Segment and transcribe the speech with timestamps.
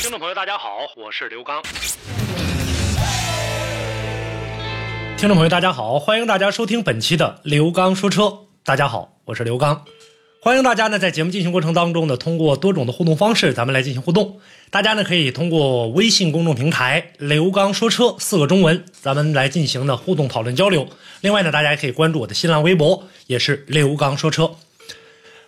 [0.00, 1.60] 听众朋友，大家好，我是刘刚。
[5.16, 8.32] 听众朋友，大家好，欢迎大家收听本期的刘刚说车。
[8.62, 9.84] 大家好，我是刘刚。
[10.40, 14.38] 欢迎大家呢，在节目进行过程当中呢，通过多种的互动方式，咱们来进行互动。
[14.70, 20.86] 大家呢，可以通过微信公众平台“刘刚说车”四个中文，咱们来进行呢互动讨论交流。
[21.22, 24.54] 另外呢，大家也可以关注我的新浪微博，也是“刘刚说车”。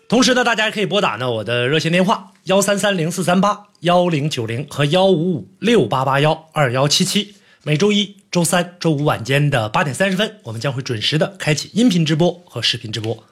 [0.09, 7.37] 同时呢，大家也可以拨打呢我的热线电话幺三三零四三八幺零九零和幺五五六八八幺二幺七七。
[7.63, 13.23] 每周一、周三、周五晚间的八点三十分，我们将会准时的开启音频直播和视频直播。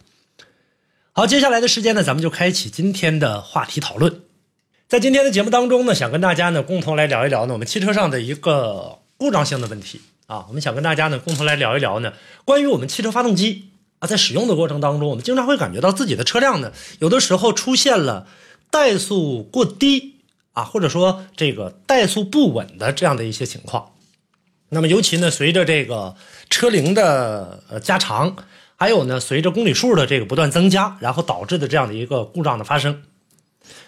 [1.11, 4.21] 好，接下来的时间呢，咱们就开启今天的话题讨论。
[4.87, 10.45] 在今天的节目当中呢，想跟大家呢共同来聊一聊呢我们汽车上的一个故障性的问题啊。
[10.47, 12.13] 我们想跟大家呢共同来聊一聊呢
[12.45, 13.71] 关于我们汽车发动机。
[13.99, 18.29] 啊，在使用的过程当中，我们经常会感觉到自己的车辆呢，有的时候出现了
[18.71, 20.17] 怠速过低
[20.53, 23.93] 啊，或者说这个怠速不稳的这样的一些情况。
[24.69, 26.15] 那么，尤其呢，随着这个
[26.51, 28.37] 车龄的呃加长，
[28.77, 33.03] 还有呢，随着公里数的这个不断增加，然后导致的这样的一个故障的发生。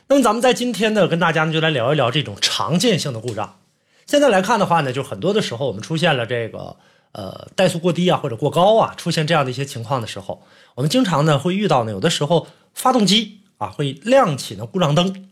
[0.09, 3.59] 那么，咱们在今天呢，跟大家呢就来聊一聊这种常见性的故障。
[4.07, 6.77] 现在来看的话呢，就很多的时候我们出现了这个。
[7.13, 10.45] 呃，怠速过低啊，或者过高啊，出现这样的一些情况的时候，
[10.77, 15.29] 我们经常呢会遇到呢，有的时候发动机啊会亮起呢故障灯。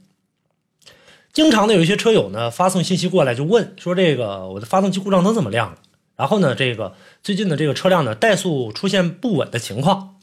[1.33, 5.79] 经常呢有一些车友呢发送信息过来就问说这个我的发动机故障灯怎么亮了？
[6.15, 10.17] 然后呢这个最近的这个车辆呢怠速出现不稳的情况，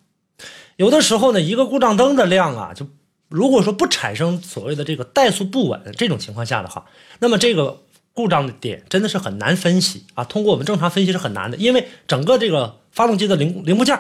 [0.78, 2.88] 有的时候呢一个故障灯的亮啊，就
[3.28, 6.86] 如果说不产生所谓的这个怠速不稳这种情况下的话，
[7.20, 7.82] 那么这个。
[8.18, 10.24] 故障的点真的是很难分析啊！
[10.24, 14.00] 通过我们正常分析是很难的，因为整个这个发动机的零零部件，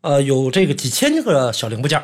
[0.00, 2.02] 呃，有这个几千个小零部件。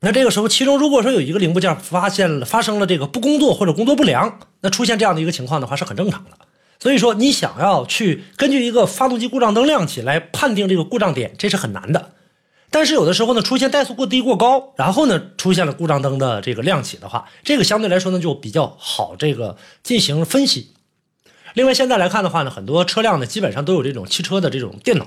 [0.00, 6.30] 那这个时候，其中如果说有一个零部件发现了发生了这个不工作或者工作不良，那出现这样的一个情况的话是很正常的。
[6.80, 12.12] 所以说，你想要去根据一个发动机故障灯亮起来判定这个故障点，这是很难的。
[12.70, 20.72] 但是有的时候呢，出现怠速过低过高，然后呢出现了故障灯的这个亮起的话，这个相对来说呢就比较好这个进行分析。
[21.54, 25.06] 另外现在来看的话呢，很多车辆呢基本上都有这种汽车的这种电脑，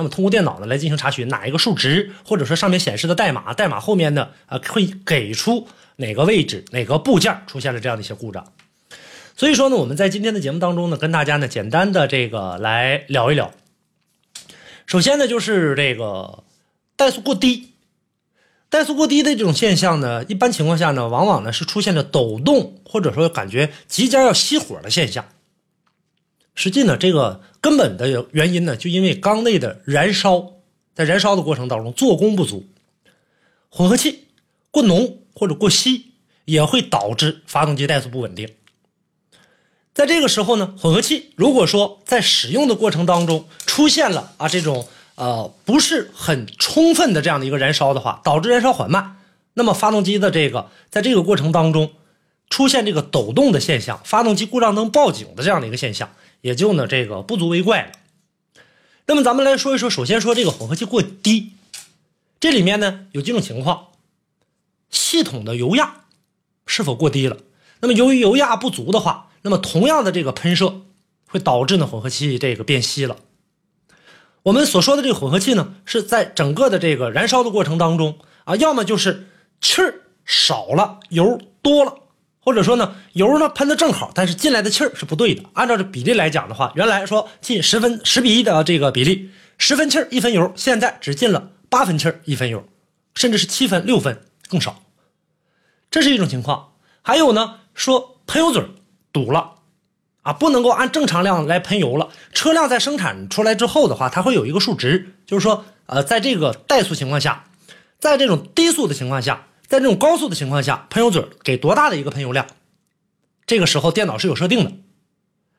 [0.00, 8.52] 那么通过电脑呢来进行查询哪一个数值，或者说上面显示的代码，代码后面呢啊会给出哪个位置哪个部件出现了这样的一些故障。
[9.36, 13.52] 所以说呢，我们在今天的节目当中呢，跟大家呢简单的这个来聊一聊。
[14.86, 16.44] 首先呢就是这个。
[16.96, 17.70] 怠速过低，
[18.70, 25.24] 怠速过低的这种现象呢，一般情况下呢，往往呢是出现了抖动，或者说感觉即将要熄火的现象。
[26.54, 30.52] 实际呢，这个根本的原因呢，就因为缸内的燃烧，
[30.94, 32.66] 在燃烧的过程当中做工不足，
[33.68, 34.28] 混合气
[34.70, 36.12] 过浓或者过稀，
[36.44, 38.48] 也会导致发动机怠速不稳定。
[39.92, 44.88] 在这个时候呢，混合气如果说在使用的过程当中出现了啊这种。
[45.16, 49.18] 呃，不是很充分的这样的一个燃烧的话，导致燃烧缓慢，
[49.52, 51.92] 那么发动机的这个在这个过程当中
[52.48, 56.08] 出现这个抖动的现象，发动机故障灯报警的这样的一个现象，
[56.40, 57.92] 也就呢这个不足为怪了。
[59.06, 61.52] 那么咱们来说一说，首先说这个混合气过低，
[62.38, 63.88] 这里面呢有几种情况，
[64.90, 66.04] 系统的油压
[66.66, 67.38] 是否过低了？
[67.80, 70.82] 那么由于油压不足的话，那么同样的这个喷射
[71.26, 73.16] 会导致呢混合气这个变稀了。
[74.42, 79.28] 我们所说的这个混合气呢，是在整个的这个燃烧的过程当中啊，要么就是
[79.60, 81.94] 气儿少了，油多了，
[82.40, 85.42] 或者说呢，油呢喷的正好，但是进来的气儿是不对的。
[85.54, 92.64] 按照这比例来讲的话，原来说进十分十比一的这个比例，十分气儿一分油，现在只进了八分气儿一分油，
[93.14, 94.82] 甚至是七分六分更少。
[95.90, 96.72] 这是一种情况。
[97.02, 98.64] 还有呢，说喷油嘴
[99.12, 99.52] 堵了。
[100.22, 102.10] 啊，不能够按正常量来喷油了。
[102.34, 107.46] 车辆在生产出来之后的话，它会有一个数值，就是说，呃，在这个怠速情况下，
[107.98, 112.44] 在这种低速的情况下，在这种高速的情况下，喷油嘴给多大的一个喷油量？
[113.46, 114.72] 这个时候电脑是有设定的。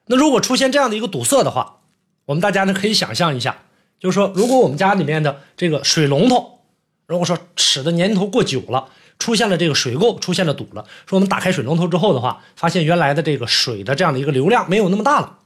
[0.07, 1.79] 那如果出现这样的一个堵塞的话，
[2.25, 3.63] 我们大家呢可以想象一下，
[4.01, 6.59] 就是说，如果我们家里面的这个水龙头，
[7.07, 10.85] 如果说使的年头过久了，出现了这个水垢，出现了堵了。
[11.05, 15.39] 说我们打开水龙头之后的话，发现原来的这个水的这样的一个流量没有那么大了。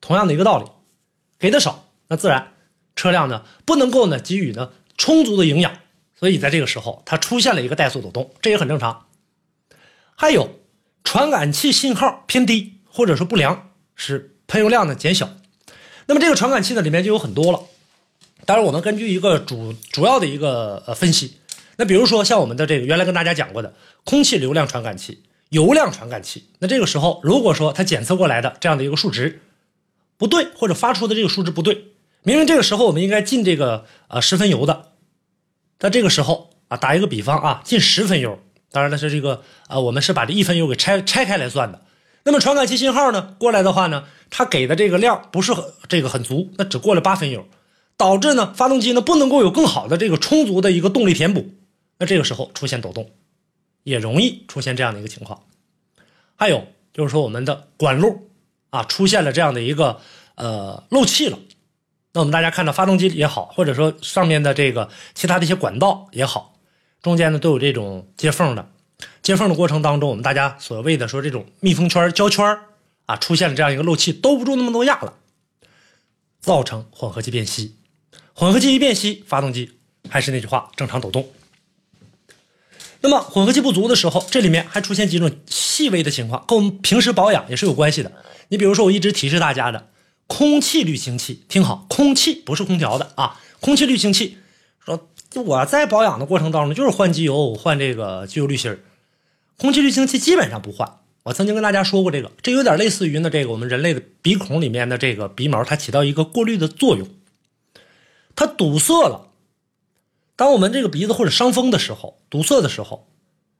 [0.00, 0.64] 同样的一个道理，
[1.38, 2.54] 给的少，那自然
[2.96, 5.72] 车辆呢不能够呢给予呢充足的营养，
[6.22, 9.08] 所以在这个时候它出现了一个怠速抖动，这也很正常。
[10.14, 10.60] 还有
[11.02, 15.28] 传感器信号偏低或者说不良，使喷油量呢减小。
[16.06, 17.62] 那么这个传感器呢里面就有很多了。
[18.46, 21.38] 当然，我们根据一个主主要的一个呃分析。
[21.76, 23.74] 那比如说像我们的这个原来跟大家讲过的
[24.04, 29.42] 空气流量传感器、油量传感器，那这个时候如果说它检测过来的这样的一个数值
[30.16, 31.86] 不对，或者发出的这个数值不对，
[32.22, 34.91] 明明这个时候我们应该进这个呃十分油的，
[35.82, 38.38] 那这个时候啊，打一个比方啊，进十分油，
[38.70, 41.82] 当然了是这个啊，我们是把这一分油给拆拆开来算的。
[42.22, 45.52] 那么传感器信号呢过来的话呢，它给的这个量不是
[45.88, 47.46] 这个很足，那只过了八分油，
[47.96, 51.50] 导致呢发动机呢不能够有更好的这个充足的一个动力填补。
[51.98, 53.10] 那这个时候出现抖动，
[53.82, 55.42] 也容易出现这样的一个情况。
[56.36, 58.30] 还有就是说，我们的管路
[58.70, 60.00] 啊出现了这样的一个
[60.36, 61.38] 呃漏气了。
[62.12, 66.58] 那我们大家看到发动机也好，或者说上面的这个其他的一些管道也好，
[67.00, 68.68] 中间呢都有这种接缝的。
[69.22, 72.58] 接缝的过程当中，我们大家所谓的说这种密封圈、胶圈
[73.06, 75.14] 啊，出现了这样一个漏气，兜不住那么多压了，
[76.40, 77.76] 造成混合气变稀。
[78.34, 79.78] 混合气一变稀，发动机
[80.08, 81.28] 还是那句话，正常抖动。
[83.00, 88.12] 那么混合气不足的时候，这里面还出现几种细微的情况，跟我们平时保养也是有关系的。
[88.48, 89.88] 你比如说，我一直提示大家的
[90.34, 94.38] 空气滤清器，听好，空气不是空调的啊，空气滤清器。
[94.82, 94.98] 说
[95.44, 98.74] 我在保养的过程当中，就是换机油、换这个机油滤芯
[99.58, 101.00] 空气滤清器基本上不换。
[101.24, 107.06] 我曾经跟大家说过这个，这有点类似于呢，这个我们人类的鼻孔里面的这个鼻毛，它起到一个过滤的作用，
[108.34, 109.28] 它堵塞了。
[110.34, 113.06] 当我们这个鼻子或者伤风的时候，堵塞的时候，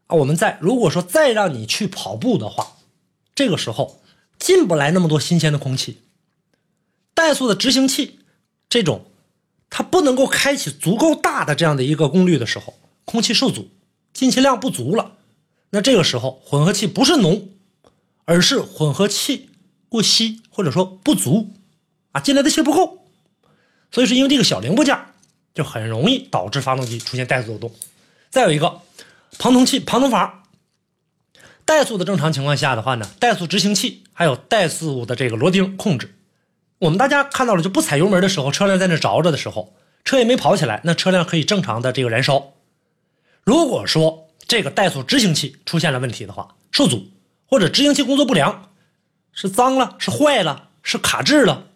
[0.07, 2.79] 啊，我们再如果说再让你去跑步的话，
[3.35, 4.01] 这个时候
[4.39, 5.99] 进不来那么多新鲜的空气。
[7.15, 8.21] 怠速的执行器，
[8.69, 9.07] 这种
[9.71, 12.75] 它不能够开启足够大的这样的一个功率的时候，
[13.05, 13.71] 空气受阻，
[14.13, 15.13] 进气量不足了，
[15.71, 17.49] 那这个时候混合气不是浓，
[18.25, 19.51] 而是混合气
[19.89, 21.53] 过稀或者说不足，
[22.13, 23.07] 啊，进来的气不够，
[23.91, 24.99] 所以是因为这个小零部件。
[25.55, 27.75] 就很容易导致发动机出现怠速抖动。
[28.31, 28.81] 再有一个，
[29.39, 30.45] 旁通器、旁通阀，
[31.67, 36.15] 怠速的正常情况下的话呢，怠速执行器还有怠速的这个螺钉控制，
[36.83, 39.73] 我们大家看到了就不踩油门的时候，车辆在那着着的时候，
[40.05, 42.55] 车也没跑起来，那车辆可以正常的这个燃烧。
[43.45, 47.09] 如果说这个怠速执行器出现了问题的话，受阻
[47.47, 48.71] 或者执行器工作不良，
[49.33, 51.67] 是脏了、是坏了、是卡滞了，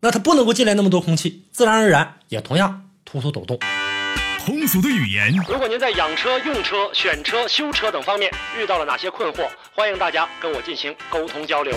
[0.00, 2.88] 那它不能够进来那么多空气，自然而然也同样。
[3.04, 3.58] 突突抖动，
[4.42, 5.36] 通俗的语言。
[5.46, 11.76] 如果您在养车、用车、选车、修车等方面遇到了哪些困惑，欢迎大家跟我进行沟通交流。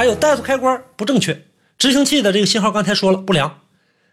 [0.00, 1.44] 还有怠速开关不正确，
[1.76, 3.60] 执行器的这个信号刚才说了不良，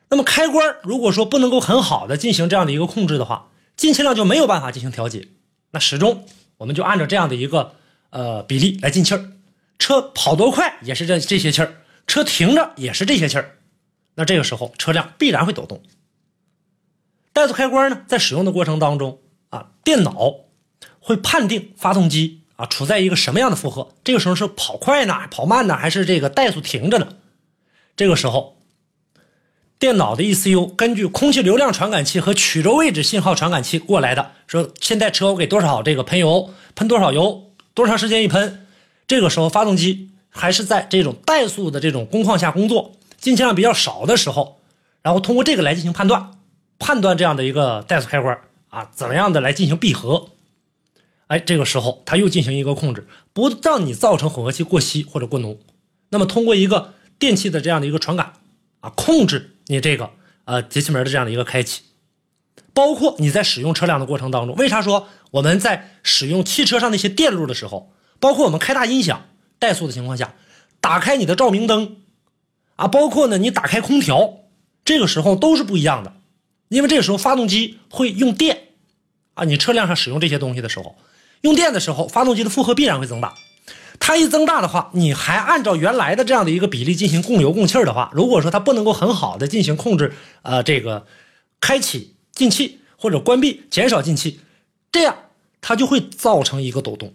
[0.10, 3.48] 那么开关如果说不能够很好的进行这样的一个控制的话。
[3.78, 5.30] 进气量就没有办法进行调节，
[5.72, 6.26] 那始终
[6.58, 7.76] 我们就按照这样的一个
[8.10, 9.32] 呃比例来进气儿，
[9.80, 13.60] 车跑多快也是这这些气儿，车停着也是这些气儿，
[14.16, 15.82] 那这个时候车辆必然会抖动。
[17.34, 19.22] 怠速开关呢，在使用的过程当中
[19.52, 20.36] 啊，电脑
[21.00, 27.08] 会判定发动机啊处在一个什么样的负荷，这个时候是跑快呢，跑慢呢，还是这个怠速停着呢？
[27.96, 28.56] 这个时候。
[29.80, 38.66] 电脑的 ECU 根据空气流量传感器和曲轴位置信号传感器过来的，说现在车我给多少这个喷油，喷多少油，多长时间一喷，
[39.08, 44.60] 这个时候发动机还是在这种怠速的这种工况下工作，进气量比较少的时候，
[45.04, 46.32] 然后通过这个来进行判断，
[46.80, 48.36] 判断这样的一个怠速开关
[48.70, 50.30] 啊，怎么样的来进行闭合，
[51.28, 55.60] 哎，这个时候它又进行一个控制，不让你造成混合气过稀或者过浓，
[56.10, 58.34] 那么通过一个电器的这样的一个传感
[58.80, 59.56] 啊，控制。
[59.68, 60.12] 你这个
[60.46, 61.82] 呃节气门的这样的一个开启，
[62.74, 67.92] 包括你在使用车辆的过程当中，为啥说我们在使用汽车上那些电路的时候，
[68.22, 69.26] 包括我们开大音响、
[69.60, 70.36] 怠速的情况下，
[70.80, 71.98] 打开你的照明灯，
[72.78, 74.36] 啊，包括呢你打开空调，
[74.86, 76.14] 这个时候都是不一样的，
[76.70, 78.70] 因为这个时候发动机会用电，
[79.34, 80.96] 啊，你车辆上使用这些东西的时候，
[81.42, 83.34] 用电的时候，发动机的负荷必然会增大。
[84.00, 90.14] 它一增大的话，你还按照原来的这样的一个比例进行供油供气的话，如果说它不能够很好的进行控制，
[90.44, 91.06] 呃，这个
[91.60, 94.40] 开启进气或者关闭减少进气，
[94.92, 95.16] 这样
[95.62, 97.14] 它就会造成一个抖动。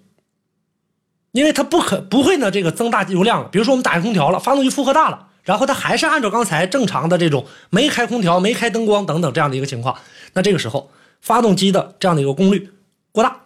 [1.31, 3.49] 因为它不可不会呢，这个增大油量了。
[3.49, 9.97] 比如说我们打开空调了，发动机负荷大了，然后它还是按照刚才正常的这种没开空调、没开灯光等等这样的一个情况，
[10.35, 12.71] 那这个时候发动机的这样的一个功率
[13.13, 13.42] 过大，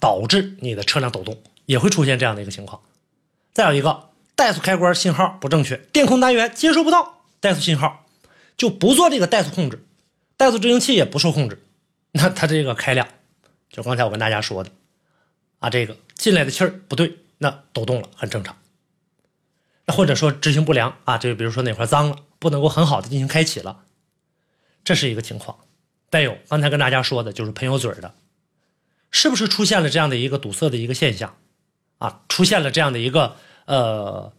[0.00, 1.42] 导致你的车辆抖动。
[1.68, 2.80] 也会出现这样的一个情况。
[3.52, 8.06] 再有一个，怠速开关信号不正确，电控单元接收不到怠速信号，
[8.56, 9.84] 就不做这个怠速控制，
[10.38, 11.62] 怠速执行器也不受控制，
[12.12, 13.06] 那它这个开量，
[13.68, 14.70] 就刚才我跟大家说的，
[15.58, 18.56] 啊，这个进来的气儿不对，那抖动了很正常。
[19.84, 23.80] 那或者说执行不良啊，就比如说哪块脏了，不能够很好的进行开启了，
[24.84, 25.58] 这是一个情况。
[26.10, 28.14] 再有刚才跟大家说的就是喷油嘴的，
[29.10, 31.36] 是不是出现了这样的一个堵塞的一个现象？
[31.98, 33.34] 啊，出现了这样的一个
[33.64, 34.32] 呃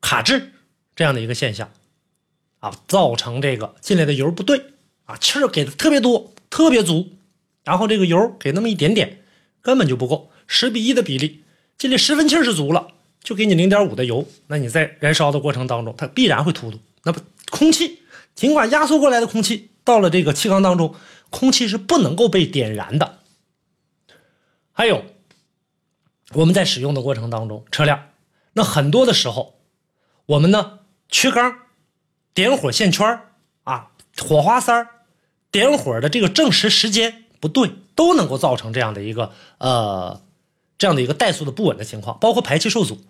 [0.00, 0.52] 卡滞
[0.96, 1.70] 这样的一个现象，
[2.60, 4.64] 啊，造成这个进来的油不对
[5.04, 7.10] 啊，气儿给的特别多，特别足，
[7.64, 9.22] 然后这个油给那么一点点，
[9.60, 11.42] 根本就不够，十比一的比例，
[11.76, 12.88] 进来十分气儿是足了，
[13.22, 16.78] 就给你零点五的油，那你在燃烧的过程当中，它必然会突突。
[17.04, 17.98] 那么空气
[18.34, 20.94] 尽管压缩过来的空气到了这个气缸当中，
[21.28, 23.18] 空气是不能够被点燃的。
[24.72, 25.04] 还有。
[26.34, 28.08] 我们在使用的过程当中，车辆
[28.54, 29.60] 那很多的时候，
[30.24, 30.78] 我们呢
[31.10, 31.58] 缺缸、
[32.32, 33.20] 点火线圈
[33.64, 34.86] 啊、火花塞
[35.50, 40.22] 点火的这个正时时间不对，都能够造成这样的一个呃
[40.78, 43.02] 这样的一个怠速的不稳的情况，包括排气受阻。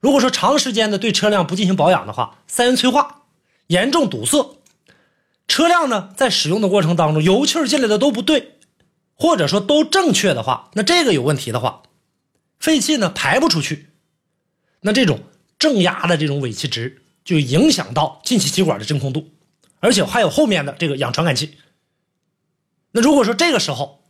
[0.00, 3.24] 如果说长时间的对车辆不进行保养的话，三元催化
[3.66, 4.56] 严重堵塞，
[5.46, 8.58] 车辆呢在使用的过程当中，油气进来的都不对，
[9.20, 11.82] 或者说都正确的话，那这个有问题的话。
[12.58, 13.88] 废气呢排不出去，
[14.80, 15.20] 那这种
[15.58, 19.30] 正压的这种尾气值就影响到进气气管的真空度，
[19.80, 21.56] 而且还有后面的这个氧传感器。
[22.92, 24.02] 那如果说这个时候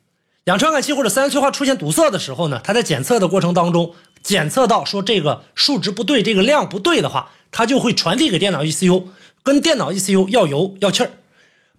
[0.47, 9.05] 氧传感器或者三元催化出现堵塞的时候呢，它在检测的过程当中检测到说这个数值不对，这个量不对的话，它就会传递给电脑 ECU，
[9.45, 11.13] 跟电脑 ECU 要油要气儿。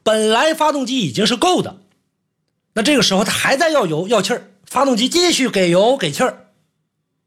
[0.03, 1.81] 本来发动机已经是够的，
[2.73, 6.51] 那这个时候它还在要油要气儿，发动机继续给油给气儿。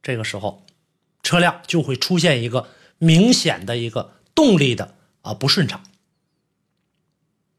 [0.03, 0.67] 这个时候，
[1.23, 5.83] 车辆就会出现一个明显的一个动力的啊不顺畅，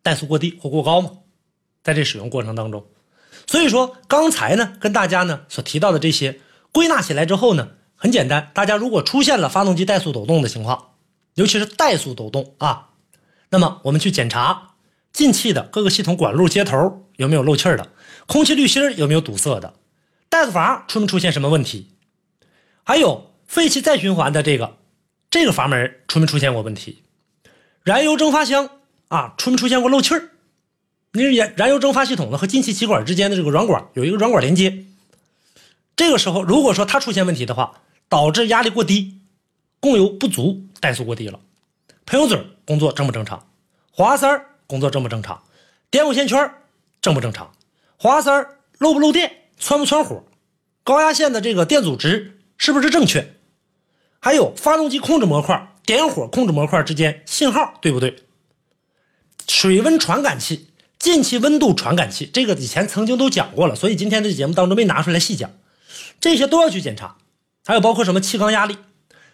[0.03, 1.11] 怠速过低或过高嘛，
[1.83, 2.85] 在这使用过程当中，
[3.47, 6.39] 所以说刚才呢跟大家呢所提到的这些
[6.71, 10.93] 归纳起来之后呢，很简单，大家如果出现了发动机怠速抖动的情况，
[11.33, 12.89] 尤其是怠速抖动啊，
[13.49, 14.74] 那么我们去检查
[15.15, 17.89] 进气的各个系统管路接头有没有漏气的，
[18.27, 19.73] 空气滤芯有没有堵塞的，
[20.29, 21.87] 怠速阀出没出现什么问题。
[22.83, 24.75] 还有废气再循环的这个
[25.29, 27.01] 这个阀门出没出现过问题？
[27.81, 28.69] 燃油蒸发箱
[29.07, 30.31] 啊出没出现过漏气儿？
[31.13, 34.83] 你燃燃油蒸发系统呢和进气气管之间的这个软管有一个软管连接，
[35.95, 37.79] 这个时候如果说它出现问题的话，
[38.09, 39.21] 导致压力过低，
[39.79, 41.39] 供油不足，怠速过低了，
[42.05, 43.47] 喷油嘴工作正不正常？
[43.91, 45.43] 火花塞工作正不正常？
[45.91, 46.51] 点火线圈
[47.01, 47.51] 正不正常？
[47.97, 48.31] 火花塞
[48.79, 49.43] 漏不漏电？
[49.57, 50.23] 窜不窜火？
[50.83, 52.39] 高压线的这个电阻值？
[52.57, 53.33] 是不是正确？
[54.19, 58.23] 还有发动机控制模块、点火控制模块之间信号对不对？
[59.47, 65.51] 水温传感器、进气温度传感器，这个以前曾经都讲过了，所以今天的节目当中没拿出来细讲，
[66.19, 67.17] 这些都要去检查。
[67.65, 68.77] 还有包括什么气缸压力，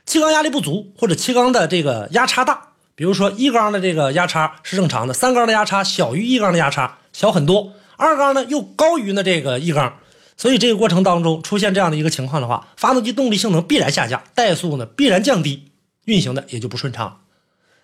[0.06, 9.98] 气缸压力不足或者气缸的这个压差大，比如说一缸的这个压差是正常的，三缸的压差小于一缸的压差小很多，二缸呢又高于呢这个一缸。
[10.38, 15.72] 所以这个过程当中出现这样的一个情况的话，发动机动力性能必然下降，怠速呢必然降低，
[16.06, 17.22] 运行的也就不顺畅。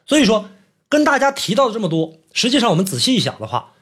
[0.07, 0.49] 所以说，
[0.89, 3.73] 跟大家提到的这么多，实际上我们仔细一想的话，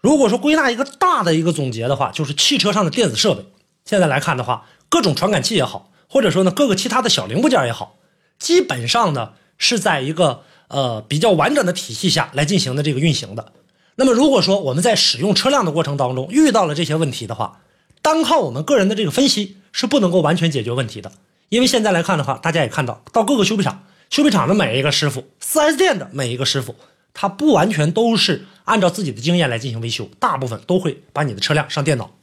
[0.00, 3.44] 如果说归纳一个大的一个总结的话，就是汽车上的电子设备，
[3.84, 7.96] 现在来看的话，各种传感器也好，或者说呢各个其他的小零部件也好，
[8.38, 13.52] 基本上呢是在一个呃比较完整的体系下来进行的这个运行的。
[13.96, 17.60] 那么如果说我们在使用车辆的过程当中遇到了这些问题的话，
[18.00, 21.10] 单靠我们个人的这个分析是不能够完全解决问题的，
[21.48, 26.76] 因为现在来看的话，大家也看到，到各个修配厂，修配厂的每一个师傅，4S 店的每一个师傅，
[27.12, 32.14] 他不完全都是按照自己的经验来进行维修，大部分都会把你的车辆上电脑，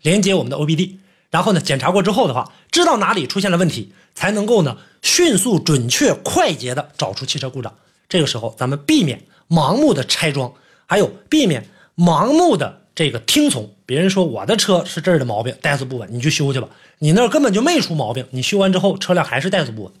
[0.00, 0.96] 连接我们的 OBD，
[1.32, 7.74] 然后呢检查过之后的话，知道哪里出现了问题，才能够呢迅速、准确、快捷的找出汽车故障。
[8.08, 10.52] 这个时候，咱们避免盲目的拆装，
[10.86, 16.68] 还有避免盲目的这个听从别人说我的车是这儿的毛病，怠速不稳，你去修去吧。
[16.98, 19.92] 你那儿根本就没出毛病，你修完之后车辆还是怠速不稳。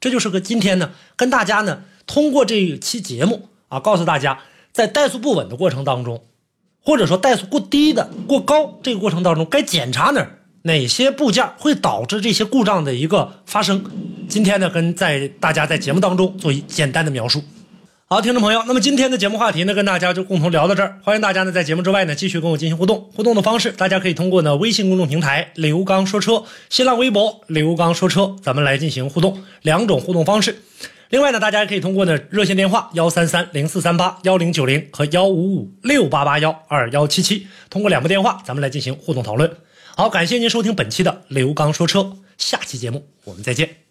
[0.00, 4.40] 这就是个今天呢，跟大家呢通过这一期节目啊，告诉大家
[4.72, 6.24] 在怠速不稳的过程当中，
[6.84, 13.84] 或者说怠速过低的、过高这个过程当中，该检查哪儿，哪些部件会导致这些故障的一个发生。
[14.28, 17.42] 今天呢，跟在大家在节目当中做一简单的描述。
[18.06, 21.00] 好，听众朋友，那么今天的节目话题呢，跟大家就共同聊到这儿。
[21.02, 23.10] 欢迎大家呢在节目之外呢继续跟我进行互动。
[23.14, 30.62] 互动的方式，大家可以通过呢微信公众平台“刘刚说车”、新浪微博“刘刚说车”，咱们来进行互动，两种互动方式。
[31.08, 39.50] 另外呢，大家也可以通过呢热线电话幺三三零四三八幺零九零和幺五五六八八幺二幺七七，通过两部电话，咱们来进行互动讨论。
[39.96, 43.81] 好，感谢您收听本期的刘刚说车，下期节目我们再见。